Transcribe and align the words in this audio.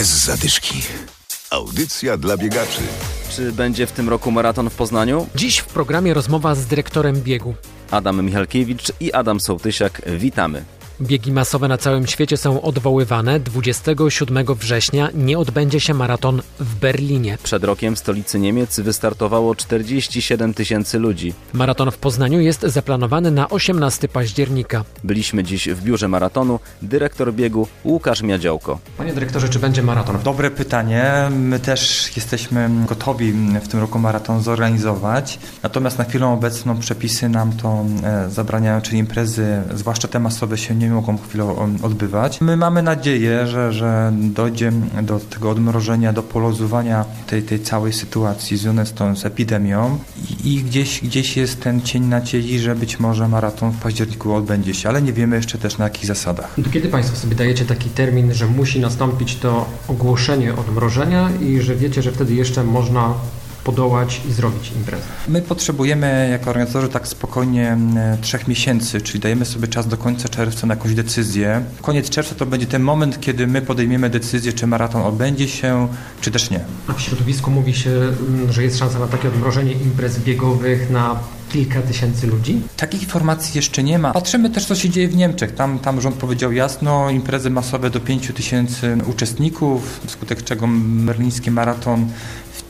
Bez 0.00 0.24
zadyszki. 0.24 0.82
Audycja 1.50 2.16
dla 2.16 2.36
biegaczy. 2.36 2.80
Czy 3.30 3.52
będzie 3.52 3.86
w 3.86 3.92
tym 3.92 4.08
roku 4.08 4.30
maraton 4.30 4.70
w 4.70 4.74
Poznaniu? 4.74 5.26
Dziś 5.34 5.58
w 5.58 5.66
programie 5.66 6.14
rozmowa 6.14 6.54
z 6.54 6.66
dyrektorem 6.66 7.20
biegu. 7.22 7.54
Adam 7.90 8.24
Michalkiewicz 8.24 8.92
i 9.00 9.12
Adam 9.12 9.40
Sołtysiak. 9.40 10.02
Witamy. 10.06 10.64
Biegi 11.02 11.32
masowe 11.32 11.68
na 11.68 11.78
całym 11.78 12.06
świecie 12.06 12.36
są 12.36 12.62
odwoływane. 12.62 13.40
27 13.40 14.46
września 14.54 15.08
nie 15.14 15.38
odbędzie 15.38 15.80
się 15.80 15.94
maraton 15.94 16.42
w 16.60 16.74
Berlinie. 16.74 17.38
Przed 17.42 17.64
rokiem 17.64 17.96
w 17.96 17.98
stolicy 17.98 18.38
Niemiec 18.38 18.80
wystartowało 18.80 19.54
47 19.54 20.54
tysięcy 20.54 20.98
ludzi. 20.98 21.34
Maraton 21.52 21.90
w 21.90 21.98
Poznaniu 21.98 22.40
jest 22.40 22.60
zaplanowany 22.62 23.30
na 23.30 23.48
18 23.48 24.08
października. 24.08 24.84
Byliśmy 25.04 25.44
dziś 25.44 25.68
w 25.68 25.82
biurze 25.82 26.08
maratonu. 26.08 26.60
Dyrektor 26.82 27.34
biegu 27.34 27.68
Łukasz 27.84 28.22
Miadziołko. 28.22 28.78
Panie 28.98 29.12
dyrektorze, 29.12 29.48
czy 29.48 29.58
będzie 29.58 29.82
maraton? 29.82 30.18
Dobre 30.24 30.50
pytanie. 30.50 31.28
My 31.30 31.60
też 31.60 32.12
jesteśmy 32.16 32.70
gotowi 32.88 33.32
w 33.62 33.68
tym 33.68 33.80
roku 33.80 33.98
maraton 33.98 34.42
zorganizować. 34.42 35.38
Natomiast 35.62 35.98
na 35.98 36.04
chwilę 36.04 36.26
obecną 36.26 36.78
przepisy 36.78 37.28
nam 37.28 37.52
to 37.52 37.84
e, 38.04 38.30
zabraniają, 38.30 38.80
czyli 38.80 38.98
imprezy, 38.98 39.62
zwłaszcza 39.74 40.08
te 40.08 40.20
masowe, 40.20 40.58
się 40.58 40.74
nie 40.74 40.89
mogą 40.90 41.18
chwilę 41.18 41.44
odbywać. 41.82 42.40
My 42.40 42.56
mamy 42.56 42.82
nadzieję, 42.82 43.46
że, 43.46 43.72
że 43.72 44.12
dojdzie 44.14 44.72
do 45.02 45.20
tego 45.20 45.50
odmrożenia, 45.50 46.12
do 46.12 46.22
poluzowania 46.22 47.04
tej, 47.26 47.42
tej 47.42 47.60
całej 47.60 47.92
sytuacji 47.92 48.56
związanej 48.56 48.86
z 48.86 48.92
tą 48.92 49.16
z 49.16 49.26
epidemią 49.26 49.98
i, 50.44 50.54
i 50.54 50.62
gdzieś, 50.62 51.00
gdzieś 51.00 51.36
jest 51.36 51.60
ten 51.60 51.82
cień 51.82 52.04
nadziei, 52.04 52.58
że 52.58 52.74
być 52.74 53.00
może 53.00 53.28
maraton 53.28 53.70
w 53.70 53.80
październiku 53.80 54.34
odbędzie 54.34 54.74
się, 54.74 54.88
ale 54.88 55.02
nie 55.02 55.12
wiemy 55.12 55.36
jeszcze 55.36 55.58
też 55.58 55.78
na 55.78 55.84
jakich 55.84 56.06
zasadach. 56.06 56.54
I 56.58 56.62
kiedy 56.62 56.88
Państwo 56.88 57.16
sobie 57.16 57.36
dajecie 57.36 57.64
taki 57.64 57.90
termin, 57.90 58.34
że 58.34 58.46
musi 58.46 58.80
nastąpić 58.80 59.36
to 59.36 59.66
ogłoszenie 59.88 60.54
odmrożenia 60.54 61.30
i 61.40 61.60
że 61.60 61.76
wiecie, 61.76 62.02
że 62.02 62.12
wtedy 62.12 62.34
jeszcze 62.34 62.64
można 62.64 63.14
podołać 63.64 64.20
i 64.28 64.32
zrobić 64.32 64.72
imprezę? 64.76 65.02
My 65.28 65.42
potrzebujemy 65.42 66.28
jako 66.30 66.50
organizatorzy 66.50 66.88
tak 66.88 67.08
spokojnie 67.08 67.78
trzech 68.20 68.48
miesięcy, 68.48 69.00
czyli 69.00 69.20
dajemy 69.20 69.44
sobie 69.44 69.68
czas 69.68 69.88
do 69.88 69.96
końca 69.96 70.28
czerwca 70.28 70.66
na 70.66 70.74
jakąś 70.74 70.94
decyzję. 70.94 71.64
Koniec 71.82 72.10
czerwca 72.10 72.34
to 72.34 72.46
będzie 72.46 72.66
ten 72.66 72.82
moment, 72.82 73.20
kiedy 73.20 73.46
my 73.46 73.62
podejmiemy 73.62 74.10
decyzję, 74.10 74.52
czy 74.52 74.66
maraton 74.66 75.02
odbędzie 75.02 75.48
się, 75.48 75.88
czy 76.20 76.30
też 76.30 76.50
nie. 76.50 76.60
A 76.86 76.92
w 76.92 77.00
środowisku 77.00 77.50
mówi 77.50 77.74
się, 77.74 77.90
że 78.50 78.62
jest 78.62 78.78
szansa 78.78 78.98
na 78.98 79.06
takie 79.06 79.28
odmrożenie 79.28 79.72
imprez 79.72 80.18
biegowych 80.18 80.90
na 80.90 81.20
kilka 81.52 81.82
tysięcy 81.82 82.26
ludzi? 82.26 82.60
Takich 82.76 83.02
informacji 83.02 83.58
jeszcze 83.58 83.82
nie 83.82 83.98
ma. 83.98 84.12
Patrzymy 84.12 84.50
też, 84.50 84.64
co 84.64 84.74
się 84.74 84.90
dzieje 84.90 85.08
w 85.08 85.16
Niemczech. 85.16 85.54
Tam, 85.54 85.78
tam 85.78 86.00
rząd 86.00 86.16
powiedział 86.16 86.52
jasno, 86.52 87.10
imprezy 87.10 87.50
masowe 87.50 87.90
do 87.90 88.00
5 88.00 88.32
tysięcy 88.34 88.98
uczestników, 89.06 90.00
wskutek 90.06 90.44
czego 90.44 90.68
berliński 90.82 91.50
maraton 91.50 92.08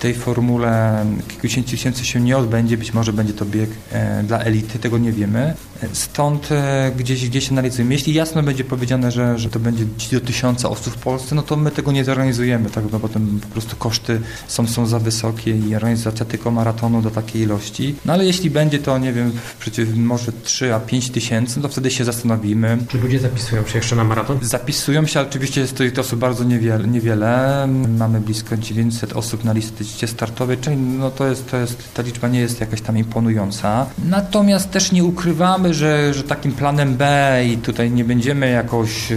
tej 0.00 0.14
formule 0.14 1.04
kilkudziesięciu 1.28 1.70
tysięcy 1.70 2.04
się 2.04 2.20
nie 2.20 2.36
odbędzie, 2.36 2.78
być 2.78 2.94
może 2.94 3.12
będzie 3.12 3.32
to 3.32 3.44
bieg 3.44 3.70
e, 3.92 4.22
dla 4.22 4.38
elity, 4.38 4.78
tego 4.78 4.98
nie 4.98 5.12
wiemy. 5.12 5.54
Stąd 5.92 6.52
e, 6.52 6.92
gdzieś, 6.96 7.28
gdzieś 7.28 7.52
analizujemy. 7.52 7.94
Jeśli 7.94 8.14
jasno 8.14 8.42
będzie 8.42 8.64
powiedziane, 8.64 9.10
że, 9.10 9.38
że 9.38 9.50
to 9.50 9.60
będzie 9.60 9.84
do 10.12 10.20
tysiąca 10.20 10.68
osób 10.68 10.94
w 10.94 10.98
Polsce, 10.98 11.34
no 11.34 11.42
to 11.42 11.56
my 11.56 11.70
tego 11.70 11.92
nie 11.92 12.04
zorganizujemy, 12.04 12.70
tak, 12.70 12.84
no 12.92 13.00
potem 13.00 13.40
po 13.40 13.48
prostu 13.48 13.76
koszty 13.76 14.20
są, 14.48 14.66
są 14.66 14.86
za 14.86 14.98
wysokie 14.98 15.56
i 15.56 15.74
organizacja 15.76 16.26
tylko 16.26 16.50
maratonu 16.50 17.02
do 17.02 17.10
takiej 17.10 17.42
ilości. 17.42 17.94
No 18.04 18.12
ale 18.12 18.24
jeśli 18.24 18.50
będzie 18.50 18.78
to, 18.78 18.98
nie 18.98 19.12
wiem, 19.12 19.32
przecież 19.60 19.88
może 19.94 20.32
3 20.32 20.74
a 20.74 20.80
5 20.80 21.10
tysięcy, 21.10 21.56
no 21.56 21.62
to 21.62 21.68
wtedy 21.68 21.90
się 21.90 22.04
zastanowimy. 22.04 22.78
Czy 22.88 22.98
ludzie 22.98 23.18
zapisują 23.18 23.66
się 23.66 23.78
jeszcze 23.78 23.96
na 23.96 24.04
maraton? 24.04 24.38
Zapisują 24.42 25.06
się, 25.06 25.20
oczywiście 25.20 25.60
jest 25.60 25.76
to 25.94 26.00
osób 26.00 26.18
bardzo 26.18 26.44
niewiele. 26.44 26.88
niewiele. 26.88 27.68
Mamy 27.98 28.20
blisko 28.20 28.56
900 28.56 29.12
osób 29.12 29.44
na 29.44 29.52
liście 29.52 30.06
startowej, 30.06 30.58
czyli 30.58 30.76
no 30.76 31.10
to 31.10 31.26
jest, 31.26 31.50
to 31.50 31.56
jest, 31.56 31.94
ta 31.94 32.02
liczba 32.02 32.28
nie 32.28 32.40
jest 32.40 32.60
jakaś 32.60 32.80
tam 32.80 32.98
imponująca. 32.98 33.86
Natomiast 34.04 34.70
też 34.70 34.92
nie 34.92 35.04
ukrywamy, 35.04 35.69
że, 35.74 36.14
że 36.14 36.22
takim 36.22 36.52
planem 36.52 36.96
B 36.96 37.42
i 37.46 37.56
tutaj 37.56 37.90
nie 37.90 38.04
będziemy 38.04 38.50
jakoś 38.50 39.08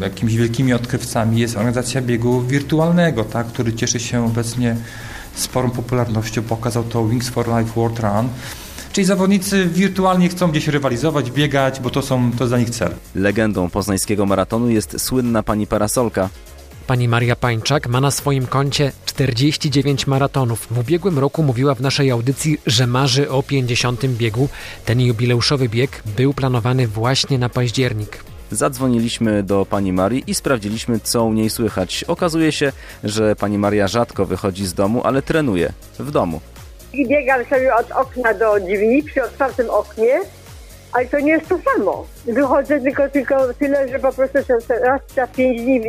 jakimiś 0.00 0.36
wielkimi 0.36 0.72
odkrywcami 0.72 1.40
jest 1.40 1.56
organizacja 1.56 2.02
biegu 2.02 2.40
wirtualnego, 2.40 3.24
tak, 3.24 3.46
który 3.46 3.72
cieszy 3.72 4.00
się 4.00 4.26
obecnie 4.26 4.76
sporą 5.34 5.70
popularnością. 5.70 6.42
Pokazał 6.42 6.84
to 6.84 7.08
Wings 7.08 7.28
for 7.28 7.46
Life 7.48 7.72
World 7.76 7.98
Run. 7.98 8.28
Czyli 8.92 9.04
zawodnicy 9.04 9.66
wirtualnie 9.66 10.28
chcą 10.28 10.50
gdzieś 10.50 10.68
rywalizować, 10.68 11.30
biegać, 11.30 11.80
bo 11.80 11.90
to, 11.90 12.02
są, 12.02 12.30
to 12.32 12.44
jest 12.44 12.50
dla 12.50 12.58
nich 12.58 12.70
cel. 12.70 12.94
Legendą 13.14 13.70
poznańskiego 13.70 14.26
maratonu 14.26 14.70
jest 14.70 15.00
słynna 15.00 15.42
pani 15.42 15.66
parasolka. 15.66 16.28
Pani 16.90 17.08
Maria 17.08 17.36
Pańczak 17.36 17.88
ma 17.88 18.00
na 18.00 18.10
swoim 18.10 18.46
koncie 18.46 18.92
49 19.04 20.06
maratonów. 20.06 20.66
W 20.70 20.78
ubiegłym 20.78 21.18
roku 21.18 21.42
mówiła 21.42 21.74
w 21.74 21.80
naszej 21.80 22.10
audycji, 22.10 22.58
że 22.66 22.86
marzy 22.86 23.30
o 23.30 23.42
50 23.42 24.06
biegu. 24.06 24.48
Ten 24.84 25.00
jubileuszowy 25.00 25.68
bieg 25.68 26.02
był 26.16 26.34
planowany 26.34 26.86
właśnie 26.86 27.38
na 27.38 27.48
październik. 27.48 28.24
Zadzwoniliśmy 28.50 29.42
do 29.42 29.66
pani 29.66 29.92
Marii 29.92 30.24
i 30.26 30.34
sprawdziliśmy, 30.34 31.00
co 31.00 31.24
u 31.24 31.32
niej 31.32 31.50
słychać. 31.50 32.04
Okazuje 32.04 32.52
się, 32.52 32.72
że 33.04 33.36
pani 33.36 33.58
Maria 33.58 33.88
rzadko 33.88 34.26
wychodzi 34.26 34.66
z 34.66 34.74
domu, 34.74 35.00
ale 35.04 35.22
trenuje 35.22 35.72
w 35.98 36.10
domu. 36.10 36.40
Biegam 36.94 37.44
sobie 37.44 37.74
od 37.74 37.90
okna 37.90 38.34
do 38.34 38.60
drzwi 38.60 39.02
przy 39.02 39.24
otwartym 39.24 39.70
oknie 39.70 40.20
ale 40.92 41.06
to 41.06 41.20
nie 41.20 41.32
jest 41.32 41.48
to 41.48 41.58
samo. 41.58 42.06
Wychodzę 42.26 42.80
tylko, 42.80 43.08
tylko 43.08 43.54
tyle, 43.54 43.88
że 43.88 43.98
po 43.98 44.12
prostu 44.12 44.38
raz 44.68 45.00
na 45.16 45.26
pięć 45.26 45.62
dni 45.62 45.80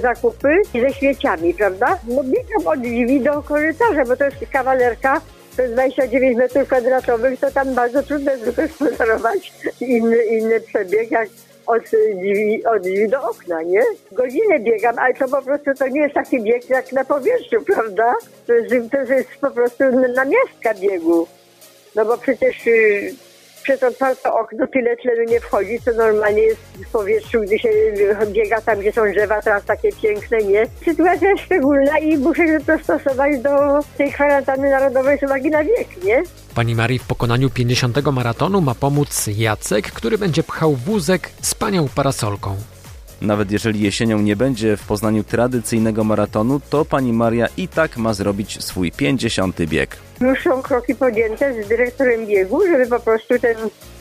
zakupy 0.00 0.48
ze 0.74 0.94
śmieciami, 0.94 1.54
prawda? 1.54 1.98
No 2.08 2.22
biegam 2.24 2.66
od 2.66 2.80
drzwi 2.80 3.20
do 3.20 3.42
korytarza, 3.42 4.04
bo 4.04 4.16
to 4.16 4.24
jest 4.24 4.36
kawalerka, 4.52 5.20
to 5.56 5.62
jest 5.62 5.74
29 5.74 6.38
metrów 6.38 6.68
kwadratowych, 6.68 7.40
to 7.40 7.50
tam 7.50 7.74
bardzo 7.74 8.02
trudno 8.02 8.30
jest 8.30 8.44
wygospodarować 8.44 9.52
inny, 9.80 10.24
inny 10.24 10.60
przebieg, 10.60 11.10
jak 11.10 11.28
od 11.66 11.82
drzwi, 11.82 12.64
od 12.64 12.82
drzwi 12.82 13.08
do 13.08 13.30
okna, 13.30 13.62
nie? 13.62 13.82
Godzinę 14.12 14.58
biegam, 14.60 14.98
ale 14.98 15.14
to 15.14 15.28
po 15.28 15.42
prostu 15.42 15.74
to 15.78 15.88
nie 15.88 16.00
jest 16.00 16.14
taki 16.14 16.42
bieg 16.42 16.70
jak 16.70 16.92
na 16.92 17.04
powierzchni, 17.04 17.58
prawda? 17.74 18.14
To 18.46 18.52
jest, 18.52 18.90
to 18.90 19.14
jest 19.14 19.30
po 19.40 19.50
prostu 19.50 19.84
namiastka 19.90 20.74
biegu. 20.80 21.26
No 21.94 22.04
bo 22.04 22.18
przecież 22.18 22.66
y, 22.66 23.14
przez 23.62 23.82
otwarte 23.82 24.32
okno 24.32 24.66
tyle 24.66 24.96
tlenu 24.96 25.24
nie 25.24 25.40
wchodzi, 25.40 25.80
co 25.84 25.92
normalnie 25.92 26.42
jest 26.42 26.60
w 26.60 26.90
powietrzu, 26.92 27.40
gdy 27.40 27.58
się 27.58 27.68
biega 28.26 28.60
tam, 28.60 28.78
gdzie 28.78 28.92
są 28.92 29.12
drzewa, 29.12 29.42
teraz 29.42 29.64
takie 29.64 29.92
piękne, 30.02 30.38
nie? 30.38 30.66
Sytuacja 30.84 31.30
jest 31.30 31.42
szczególna 31.42 31.98
i 31.98 32.18
muszę 32.18 32.46
się 32.46 32.60
dostosować 32.60 33.38
do 33.38 33.50
tej 33.98 34.12
kwarantanny 34.12 34.70
narodowej 34.70 35.18
z 35.18 35.22
uwagi 35.22 35.50
na 35.50 35.64
wiek, 35.64 36.04
nie? 36.04 36.22
Pani 36.54 36.74
Marii 36.74 36.98
w 36.98 37.06
pokonaniu 37.06 37.50
50 37.50 38.06
maratonu 38.12 38.60
ma 38.60 38.74
pomóc 38.74 39.26
Jacek, 39.36 39.92
który 39.92 40.18
będzie 40.18 40.42
pchał 40.42 40.74
wózek 40.74 41.30
z 41.42 41.54
panią 41.54 41.88
parasolką. 41.88 42.56
Nawet 43.20 43.50
jeżeli 43.50 43.80
jesienią 43.80 44.18
nie 44.18 44.36
będzie 44.36 44.76
w 44.76 44.86
Poznaniu 44.86 45.24
tradycyjnego 45.24 46.04
maratonu, 46.04 46.60
to 46.70 46.84
pani 46.84 47.12
Maria 47.12 47.46
i 47.56 47.68
tak 47.68 47.96
ma 47.96 48.14
zrobić 48.14 48.64
swój 48.64 48.92
50. 48.92 49.62
bieg. 49.62 49.96
Już 50.20 50.42
są 50.42 50.62
kroki 50.62 50.94
podjęte 50.94 51.64
z 51.64 51.68
dyrektorem 51.68 52.26
biegu, 52.26 52.66
żeby 52.66 52.86
po 52.86 53.00
prostu 53.00 53.38
ten 53.38 53.56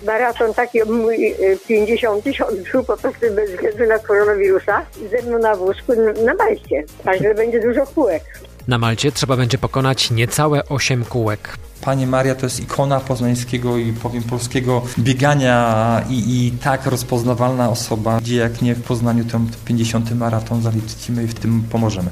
maraton 0.06 0.54
taki 0.54 0.84
mój 0.84 1.36
50 1.68 2.28
y, 2.28 2.46
odbył 2.46 2.84
po 2.84 2.98
prostu 2.98 3.26
bez 3.36 3.52
względu 3.52 3.86
na 3.86 4.00
koronawirusa 4.00 4.86
ze 5.12 5.28
mną 5.28 5.40
na 5.40 5.56
wózku 5.56 5.94
na 6.26 6.34
Malcie. 6.34 6.84
Także 7.04 7.36
będzie 7.36 7.60
dużo 7.60 7.86
kółek. 7.86 8.24
Na 8.68 8.78
Malcie 8.78 9.12
trzeba 9.12 9.38
będzie 9.38 9.58
pokonać 9.58 10.12
niecałe 10.12 10.66
8 10.70 11.06
kółek. 11.06 11.58
Pani 11.82 12.08
Maria 12.08 12.36
to 12.36 12.46
jest 12.46 12.60
ikona 12.60 13.00
poznańskiego 13.00 13.78
i 13.78 13.94
powiem 13.94 14.24
polskiego 14.24 14.82
biegania 15.00 16.06
i, 16.10 16.14
i 16.16 16.52
tak 16.52 16.86
rozpoznawalna 16.86 17.70
osoba, 17.70 18.22
gdzie 18.22 18.36
jak 18.36 18.62
nie 18.62 18.76
w 18.76 18.84
Poznaniu 18.84 19.26
ten 19.26 19.48
50. 19.66 20.12
maraton 20.16 20.62
zaliczymy 20.62 21.24
i 21.24 21.28
w 21.28 21.34
tym 21.34 21.64
pomożemy. 21.72 22.10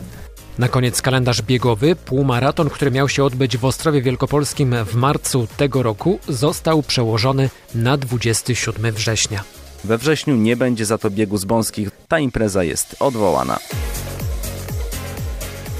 Na 0.57 0.67
koniec 0.67 1.01
kalendarz 1.01 1.41
biegowy. 1.41 1.95
Półmaraton, 1.95 2.69
który 2.69 2.91
miał 2.91 3.09
się 3.09 3.23
odbyć 3.23 3.57
w 3.57 3.65
Ostrowie 3.65 4.01
Wielkopolskim 4.01 4.75
w 4.85 4.95
marcu 4.95 5.47
tego 5.57 5.83
roku, 5.83 6.19
został 6.27 6.83
przełożony 6.83 7.49
na 7.75 7.97
27 7.97 8.93
września. 8.93 9.43
We 9.83 9.97
wrześniu 9.97 10.35
nie 10.35 10.55
będzie 10.55 10.85
za 10.85 10.97
to 10.97 11.09
biegu 11.09 11.37
z 11.37 11.45
Bąskich. 11.45 11.89
Ta 12.07 12.19
impreza 12.19 12.63
jest 12.63 12.95
odwołana. 12.99 13.59